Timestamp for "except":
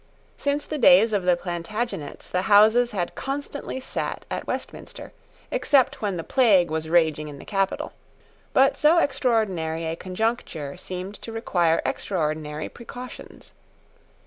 5.51-6.01